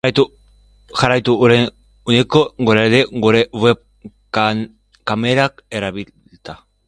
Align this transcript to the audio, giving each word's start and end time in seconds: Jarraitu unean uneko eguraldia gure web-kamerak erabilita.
Jarraitu 0.99 1.35
unean 1.47 1.67
uneko 2.13 2.41
eguraldia 2.63 3.11
gure 3.27 3.43
web-kamerak 3.67 5.63
erabilita. 5.81 6.57